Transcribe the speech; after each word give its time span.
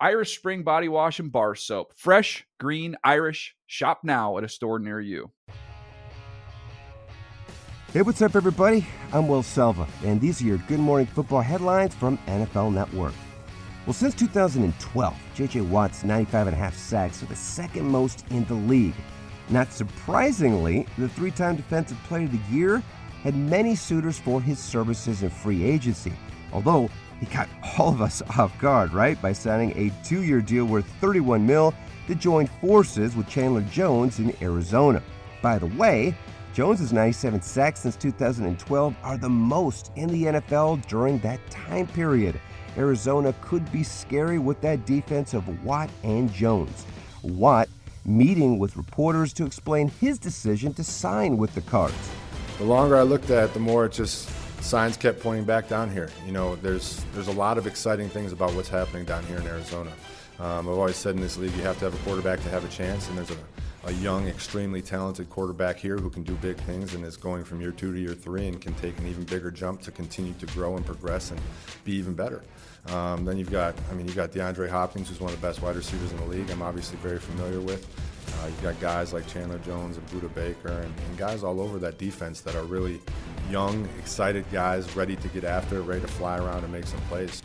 Irish 0.00 0.38
Spring 0.38 0.62
Body 0.62 0.88
Wash 0.88 1.18
and 1.18 1.32
Bar 1.32 1.56
Soap. 1.56 1.92
Fresh, 1.96 2.46
green, 2.60 2.94
Irish. 3.02 3.56
Shop 3.66 4.00
now 4.04 4.38
at 4.38 4.44
a 4.44 4.48
store 4.48 4.78
near 4.78 5.00
you. 5.00 5.32
Hey, 7.92 8.02
what's 8.02 8.22
up, 8.22 8.36
everybody? 8.36 8.86
I'm 9.12 9.26
Will 9.26 9.42
Selva, 9.42 9.88
and 10.04 10.20
these 10.20 10.40
are 10.40 10.44
your 10.44 10.58
Good 10.68 10.78
Morning 10.78 11.06
Football 11.06 11.40
headlines 11.40 11.96
from 11.96 12.16
NFL 12.28 12.72
Network. 12.72 13.14
Well, 13.86 13.92
since 13.92 14.14
2012, 14.14 15.16
J.J. 15.34 15.62
Watt's 15.62 16.04
95 16.04 16.46
and 16.46 16.54
a 16.54 16.58
half 16.58 16.76
sacks 16.76 17.20
are 17.24 17.26
the 17.26 17.34
second 17.34 17.88
most 17.88 18.24
in 18.30 18.44
the 18.44 18.54
league. 18.54 18.94
Not 19.48 19.72
surprisingly, 19.72 20.86
the 20.96 21.08
three 21.08 21.32
time 21.32 21.56
Defensive 21.56 21.98
Player 22.04 22.26
of 22.26 22.32
the 22.32 22.54
Year 22.54 22.84
had 23.24 23.34
many 23.34 23.74
suitors 23.74 24.18
for 24.18 24.40
his 24.40 24.60
services 24.60 25.24
in 25.24 25.30
free 25.30 25.64
agency, 25.64 26.12
although 26.52 26.88
he 27.20 27.26
caught 27.26 27.48
all 27.78 27.88
of 27.88 28.00
us 28.00 28.22
off 28.38 28.58
guard, 28.58 28.92
right, 28.92 29.20
by 29.20 29.32
signing 29.32 29.72
a 29.76 29.92
two 30.04 30.22
year 30.22 30.40
deal 30.40 30.64
worth 30.64 30.86
31 31.00 31.46
mil 31.46 31.74
to 32.06 32.14
join 32.14 32.46
forces 32.46 33.14
with 33.14 33.28
Chandler 33.28 33.62
Jones 33.62 34.18
in 34.18 34.34
Arizona. 34.42 35.02
By 35.42 35.58
the 35.58 35.66
way, 35.66 36.14
Jones's 36.54 36.92
97 36.92 37.42
sacks 37.42 37.80
since 37.80 37.96
2012 37.96 38.96
are 39.02 39.16
the 39.16 39.28
most 39.28 39.92
in 39.96 40.08
the 40.08 40.24
NFL 40.24 40.86
during 40.88 41.18
that 41.20 41.38
time 41.50 41.86
period. 41.86 42.40
Arizona 42.76 43.34
could 43.40 43.70
be 43.70 43.82
scary 43.82 44.38
with 44.38 44.60
that 44.60 44.86
defense 44.86 45.34
of 45.34 45.64
Watt 45.64 45.90
and 46.02 46.32
Jones. 46.32 46.86
Watt 47.22 47.68
meeting 48.04 48.58
with 48.58 48.76
reporters 48.76 49.32
to 49.34 49.44
explain 49.44 49.88
his 50.00 50.18
decision 50.18 50.72
to 50.74 50.84
sign 50.84 51.36
with 51.36 51.54
the 51.54 51.60
Cards. 51.60 52.10
The 52.58 52.64
longer 52.64 52.96
I 52.96 53.02
looked 53.02 53.30
at 53.30 53.50
it, 53.50 53.54
the 53.54 53.60
more 53.60 53.84
it 53.84 53.92
just 53.92 54.28
signs 54.60 54.96
kept 54.96 55.20
pointing 55.20 55.44
back 55.44 55.68
down 55.68 55.90
here. 55.90 56.10
You 56.26 56.32
know, 56.32 56.56
there's 56.56 57.04
there's 57.12 57.28
a 57.28 57.32
lot 57.32 57.58
of 57.58 57.66
exciting 57.66 58.08
things 58.08 58.32
about 58.32 58.54
what's 58.54 58.68
happening 58.68 59.04
down 59.04 59.24
here 59.24 59.38
in 59.38 59.46
Arizona. 59.46 59.90
Um, 60.38 60.68
I've 60.68 60.78
always 60.78 60.96
said 60.96 61.16
in 61.16 61.20
this 61.20 61.36
league 61.36 61.54
you 61.56 61.62
have 61.62 61.78
to 61.80 61.86
have 61.86 61.94
a 61.94 62.04
quarterback 62.04 62.40
to 62.42 62.48
have 62.50 62.64
a 62.64 62.68
chance, 62.68 63.08
and 63.08 63.18
there's 63.18 63.30
a, 63.30 63.36
a 63.86 63.92
young, 63.94 64.28
extremely 64.28 64.80
talented 64.80 65.28
quarterback 65.30 65.76
here 65.76 65.96
who 65.96 66.10
can 66.10 66.22
do 66.22 66.34
big 66.34 66.56
things 66.58 66.94
and 66.94 67.04
is 67.04 67.16
going 67.16 67.44
from 67.44 67.60
year 67.60 67.72
two 67.72 67.92
to 67.92 67.98
year 67.98 68.14
three 68.14 68.46
and 68.46 68.60
can 68.60 68.74
take 68.74 68.96
an 68.98 69.08
even 69.08 69.24
bigger 69.24 69.50
jump 69.50 69.80
to 69.82 69.90
continue 69.90 70.34
to 70.34 70.46
grow 70.46 70.76
and 70.76 70.86
progress 70.86 71.32
and 71.32 71.40
be 71.84 71.92
even 71.94 72.14
better. 72.14 72.42
Um, 72.86 73.24
then 73.24 73.36
you've 73.36 73.50
got, 73.50 73.74
I 73.90 73.94
mean, 73.94 74.06
you've 74.06 74.16
got 74.16 74.30
DeAndre 74.30 74.68
Hopkins, 74.68 75.08
who's 75.08 75.20
one 75.20 75.32
of 75.32 75.40
the 75.40 75.46
best 75.46 75.60
wide 75.60 75.76
receivers 75.76 76.10
in 76.12 76.18
the 76.18 76.26
league. 76.26 76.48
I'm 76.50 76.62
obviously 76.62 76.98
very 76.98 77.18
familiar 77.18 77.60
with. 77.60 77.86
Uh, 78.40 78.46
you've 78.46 78.62
got 78.62 78.78
guys 78.80 79.12
like 79.12 79.26
Chandler 79.26 79.58
Jones 79.58 79.96
and 79.96 80.06
Budda 80.08 80.32
Baker 80.34 80.68
and, 80.68 80.94
and, 81.06 81.18
guys 81.18 81.42
all 81.42 81.60
over 81.60 81.78
that 81.78 81.98
defense 81.98 82.40
that 82.42 82.54
are 82.54 82.64
really 82.64 83.00
young, 83.50 83.88
excited 83.98 84.44
guys, 84.52 84.94
ready 84.96 85.16
to 85.16 85.28
get 85.28 85.44
after 85.44 85.78
it, 85.78 85.82
ready 85.82 86.00
to 86.00 86.08
fly 86.08 86.38
around 86.38 86.64
and 86.64 86.72
make 86.72 86.86
some 86.86 87.00
plays. 87.02 87.42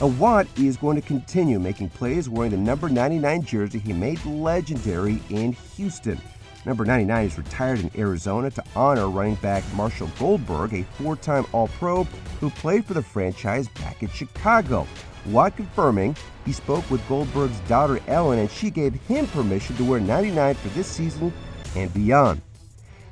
Watt 0.00 0.46
is 0.58 0.76
going 0.76 1.00
to 1.00 1.06
continue 1.06 1.58
making 1.58 1.88
plays 1.90 2.28
wearing 2.28 2.50
the 2.50 2.58
number 2.58 2.88
99 2.88 3.42
jersey 3.42 3.78
he 3.78 3.92
made 3.92 4.24
legendary 4.26 5.22
in 5.30 5.52
Houston. 5.76 6.20
Number 6.66 6.84
99 6.84 7.24
is 7.24 7.38
retired 7.38 7.78
in 7.78 7.90
Arizona 7.96 8.50
to 8.50 8.64
honor 8.74 9.08
running 9.08 9.36
back 9.36 9.62
Marshall 9.74 10.10
Goldberg, 10.18 10.74
a 10.74 10.82
four 10.82 11.16
time 11.16 11.46
All 11.52 11.68
Pro 11.68 12.04
who 12.40 12.50
played 12.50 12.84
for 12.84 12.94
the 12.94 13.02
franchise 13.02 13.68
back 13.68 14.02
in 14.02 14.08
Chicago. 14.10 14.86
Watt 15.26 15.56
confirming 15.56 16.16
he 16.44 16.52
spoke 16.52 16.88
with 16.90 17.06
Goldberg's 17.08 17.58
daughter 17.60 18.00
Ellen 18.06 18.40
and 18.40 18.50
she 18.50 18.70
gave 18.70 18.94
him 18.94 19.26
permission 19.28 19.76
to 19.76 19.84
wear 19.84 20.00
99 20.00 20.54
for 20.56 20.68
this 20.70 20.88
season 20.88 21.32
and 21.74 21.92
beyond. 21.94 22.42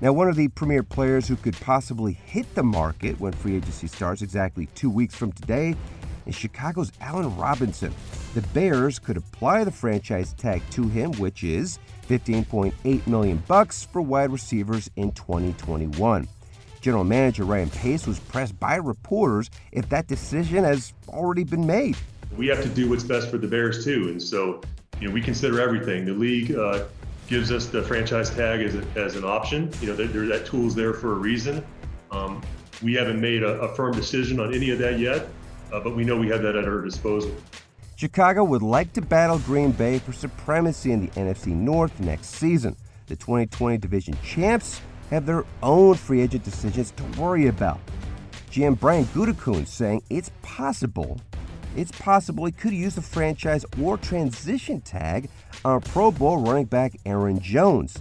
Now, 0.01 0.13
one 0.13 0.29
of 0.29 0.35
the 0.35 0.49
premier 0.49 0.83
players 0.83 1.29
who 1.29 1.37
could 1.37 1.59
possibly 1.61 2.13
hit 2.13 2.53
the 2.55 2.65
market 2.65 3.19
when 3.21 3.33
free 3.33 3.57
agency 3.57 3.87
starts 3.87 4.23
exactly 4.23 4.67
two 4.75 4.91
weeks 4.91 5.15
from 5.15 5.31
today 5.33 5.77
is 6.27 6.35
Chicago's 6.35 6.91
Allen 7.01 7.35
Robinson. 7.37 7.95
The 8.35 8.43
Bears 8.43 8.99
could 8.99 9.17
apply 9.17 9.63
the 9.63 9.71
franchise 9.71 10.33
tag 10.33 10.63
to 10.71 10.89
him, 10.89 11.13
which 11.13 11.45
is 11.45 11.79
15.8 12.09 13.07
million 13.07 13.43
bucks 13.47 13.85
for 13.85 14.03
wide 14.03 14.31
receivers 14.31 14.91
in 14.97 15.13
2021. 15.13 16.27
General 16.81 17.05
Manager 17.05 17.45
Ryan 17.45 17.71
Pace 17.71 18.07
was 18.07 18.19
pressed 18.19 18.59
by 18.59 18.75
reporters 18.75 19.49
if 19.71 19.89
that 19.91 20.09
decision 20.09 20.65
has 20.65 20.93
already 21.09 21.45
been 21.45 21.67
made. 21.67 21.97
We 22.37 22.49
have 22.49 22.63
to 22.63 22.69
do 22.69 22.91
what's 22.91 23.05
best 23.05 23.31
for 23.31 23.39
the 23.39 23.47
Bears 23.47 23.85
too, 23.85 24.09
and 24.09 24.21
so 24.21 24.61
you 25.01 25.09
know 25.09 25.15
we 25.15 25.23
consider 25.23 25.61
everything. 25.61 26.05
The 26.05 26.13
league 26.13 26.53
uh, 26.53 26.85
gives 27.27 27.51
us 27.51 27.67
the 27.67 27.83
franchise 27.83 28.31
tag 28.31 28.61
as, 28.61 28.75
a, 28.75 28.85
as 28.97 29.17
an 29.17 29.25
option. 29.25 29.71
You 29.81 29.89
know 29.89 29.97
that 29.97 30.13
that 30.13 30.47
tool's 30.47 30.75
there 30.75 30.93
for 30.93 31.13
a 31.13 31.17
reason. 31.17 31.65
Um, 32.11 32.43
we 32.83 32.95
haven't 32.95 33.21
made 33.21 33.43
a, 33.43 33.61
a, 33.61 33.75
firm 33.75 33.93
decision 33.93 34.39
on 34.41 34.55
any 34.55 34.71
of 34.71 34.79
that 34.79 34.99
yet, 34.99 35.27
uh, 35.73 35.81
but 35.81 35.97
we 35.97 36.05
know 36.05 36.17
we 36.17 36.29
have 36.29 36.43
that 36.43 36.55
at 36.55 36.65
our 36.65 36.81
disposal. 36.81 37.35
Chicago 37.97 38.45
would 38.45 38.63
like 38.63 38.93
to 38.93 39.01
battle 39.01 39.39
Green 39.41 39.71
Bay 39.73 39.99
for 39.99 40.13
supremacy 40.13 40.93
in 40.93 41.07
the 41.07 41.09
NFC 41.13 41.49
North 41.49 41.99
next 42.01 42.27
season. 42.27 42.77
The 43.07 43.17
2020 43.17 43.79
division 43.79 44.17
champs 44.23 44.81
have 45.11 45.27
their 45.27 45.45
own 45.63 45.95
free 45.95 46.21
agent 46.21 46.45
decisions 46.45 46.93
to 46.93 47.05
worry 47.21 47.47
about. 47.47 47.79
GM 48.51 48.79
Brian 48.79 49.05
Gutekunst 49.07 49.69
saying 49.69 50.03
it's 50.11 50.31
possible, 50.43 51.21
it's 51.77 51.93
possible 51.93 52.45
he 52.47 52.53
could 52.53 52.73
use 52.73 52.95
the 52.95 53.03
franchise 53.03 53.65
or 53.81 53.99
transition 53.99 54.81
tag 54.81 55.29
on 55.65 55.81
Pro 55.81 56.11
Bowl 56.11 56.39
running 56.39 56.67
back 56.67 56.95
Aaron 57.07 57.41
Jones. 57.41 57.97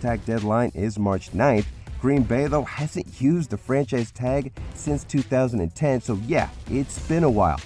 Tag 0.00 0.24
deadline 0.24 0.70
is 0.74 0.98
March 0.98 1.32
9th. 1.32 1.66
Green 2.00 2.22
Bay, 2.22 2.46
though, 2.46 2.64
hasn't 2.64 3.20
used 3.20 3.50
the 3.50 3.56
franchise 3.56 4.10
tag 4.10 4.52
since 4.74 5.02
2010, 5.04 6.00
so 6.00 6.20
yeah, 6.26 6.50
it's 6.70 6.98
been 7.08 7.24
a 7.24 7.30
while. 7.30 7.58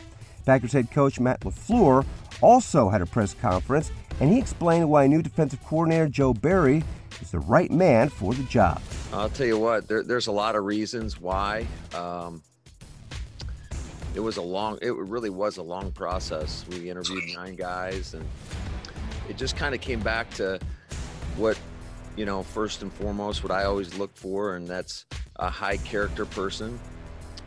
Packers 0.47 0.72
head 0.72 0.91
coach 0.91 1.21
Matt 1.21 1.41
LaFleur 1.41 2.06
also 2.41 2.88
had 2.88 3.03
a 3.03 3.06
press 3.06 3.34
conference, 3.34 3.91
and 4.21 4.32
he 4.32 4.38
explained 4.38 4.88
why 4.88 5.06
new 5.06 5.22
defensive 5.22 5.62
coordinator 5.65 6.09
Joe 6.09 6.32
Barry 6.32 6.82
is 7.21 7.32
the 7.32 7.38
right 7.41 7.71
man 7.71 8.09
for 8.09 8.32
the 8.32 8.42
job. 8.44 8.81
I'll 9.12 9.28
tell 9.28 9.47
you 9.47 9.59
what, 9.59 9.88
there, 9.88 10.03
there's 10.03 10.28
a 10.28 10.32
lot 10.32 10.56
of 10.56 10.65
reasons 10.65 11.21
why. 11.21 11.66
Um, 11.94 12.42
it 14.15 14.21
was 14.21 14.37
a 14.37 14.43
long, 14.43 14.78
it 14.82 14.94
really 14.94 15.31
was 15.31 15.59
a 15.59 15.62
long 15.62 15.93
process. 15.93 16.65
We 16.69 16.91
interviewed 16.91 17.34
nine 17.34 17.56
guys, 17.56 18.15
and 18.15 18.26
it 19.28 19.37
just 19.37 19.56
kind 19.56 19.75
of 19.75 19.81
came 19.81 20.00
back 20.00 20.31
to 20.34 20.59
what, 21.37 21.59
you 22.16 22.25
know, 22.25 22.43
first 22.43 22.82
and 22.82 22.93
foremost, 22.93 23.43
what 23.43 23.53
I 23.53 23.65
always 23.65 23.97
look 23.97 24.15
for, 24.16 24.56
and 24.56 24.66
that's 24.66 25.06
a 25.37 25.48
high 25.48 25.76
character 25.78 26.26
person. 26.26 26.78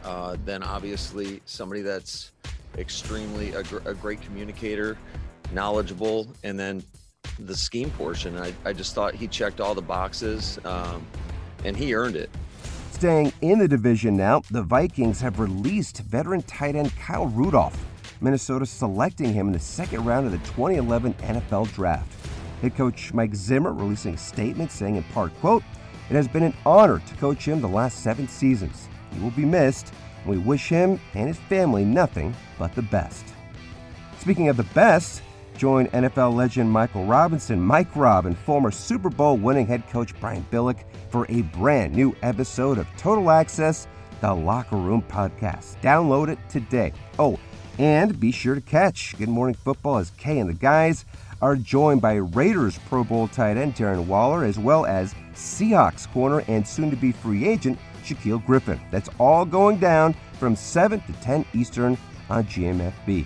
Uh, 0.03 0.35
then 0.45 0.63
obviously 0.63 1.41
somebody 1.45 1.81
that's 1.81 2.31
extremely 2.77 3.53
a, 3.53 3.63
gr- 3.63 3.79
a 3.85 3.93
great 3.93 4.21
communicator, 4.21 4.97
knowledgeable, 5.53 6.27
and 6.43 6.59
then 6.59 6.83
the 7.39 7.55
scheme 7.55 7.89
portion. 7.91 8.37
I, 8.37 8.53
I 8.65 8.73
just 8.73 8.95
thought 8.95 9.15
he 9.15 9.27
checked 9.27 9.61
all 9.61 9.75
the 9.75 9.81
boxes, 9.81 10.59
um, 10.65 11.05
and 11.63 11.75
he 11.75 11.93
earned 11.93 12.15
it. 12.15 12.29
Staying 13.03 13.33
in 13.41 13.59
the 13.59 13.67
division 13.67 14.15
now, 14.15 14.43
the 14.49 14.61
Vikings 14.61 15.19
have 15.19 15.37
released 15.37 15.97
veteran 16.03 16.41
tight 16.43 16.77
end 16.77 16.95
Kyle 16.95 17.25
Rudolph. 17.25 17.77
Minnesota 18.21 18.65
selecting 18.65 19.33
him 19.33 19.47
in 19.47 19.51
the 19.51 19.59
second 19.59 20.05
round 20.05 20.25
of 20.25 20.31
the 20.31 20.37
2011 20.37 21.13
NFL 21.15 21.73
Draft. 21.73 22.09
Head 22.61 22.77
coach 22.77 23.13
Mike 23.13 23.35
Zimmer 23.35 23.73
releasing 23.73 24.13
a 24.13 24.17
statement 24.17 24.71
saying 24.71 24.95
in 24.95 25.03
part, 25.03 25.37
quote, 25.41 25.63
It 26.09 26.13
has 26.13 26.29
been 26.29 26.43
an 26.43 26.53
honor 26.65 26.99
to 27.05 27.15
coach 27.15 27.45
him 27.45 27.59
the 27.59 27.67
last 27.67 28.03
seven 28.03 28.25
seasons. 28.29 28.87
He 29.11 29.19
will 29.19 29.31
be 29.31 29.43
missed, 29.43 29.91
and 30.21 30.29
we 30.29 30.37
wish 30.37 30.69
him 30.69 30.97
and 31.13 31.27
his 31.27 31.39
family 31.49 31.83
nothing 31.83 32.33
but 32.57 32.73
the 32.73 32.83
best. 32.83 33.25
Speaking 34.17 34.47
of 34.47 34.55
the 34.55 34.63
best, 34.73 35.23
join 35.57 35.87
NFL 35.87 36.35
legend 36.35 36.69
Michael 36.69 37.05
Robinson, 37.05 37.59
Mike 37.59 37.95
Rob, 37.95 38.25
and 38.25 38.37
former 38.37 38.71
Super 38.71 39.09
Bowl 39.09 39.37
winning 39.37 39.67
head 39.67 39.87
coach 39.89 40.17
Brian 40.19 40.45
Billick 40.51 40.83
for 41.09 41.25
a 41.29 41.41
brand 41.41 41.93
new 41.93 42.15
episode 42.21 42.77
of 42.77 42.87
Total 42.97 43.29
Access, 43.31 43.87
the 44.21 44.33
Locker 44.33 44.77
Room 44.77 45.01
Podcast. 45.01 45.79
Download 45.81 46.29
it 46.29 46.39
today. 46.49 46.93
Oh, 47.19 47.39
and 47.79 48.19
be 48.19 48.31
sure 48.31 48.55
to 48.55 48.61
catch 48.61 49.17
Good 49.17 49.29
Morning 49.29 49.55
Football 49.55 49.97
as 49.97 50.11
Kay 50.11 50.39
and 50.39 50.49
the 50.49 50.53
guys 50.53 51.05
are 51.41 51.55
joined 51.55 52.01
by 52.01 52.13
Raiders 52.13 52.79
Pro 52.87 53.03
Bowl 53.03 53.27
tight 53.27 53.57
end 53.57 53.75
Darren 53.75 54.05
Waller, 54.05 54.45
as 54.45 54.57
well 54.57 54.85
as 54.85 55.13
Seahawks 55.33 56.11
corner 56.11 56.43
and 56.47 56.67
soon 56.67 56.89
to 56.89 56.95
be 56.95 57.11
free 57.11 57.47
agent 57.47 57.77
Shaquill 58.03 58.45
Griffin. 58.45 58.79
That's 58.91 59.09
all 59.19 59.45
going 59.45 59.77
down 59.77 60.15
from 60.39 60.55
7 60.55 61.01
to 61.01 61.13
10 61.21 61.45
Eastern 61.53 61.97
on 62.29 62.45
GMFB. 62.45 63.25